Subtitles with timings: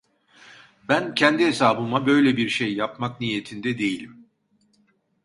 [0.89, 4.29] Ben kendi hesabıma böyle bir şey yapmak niyetinde değilim…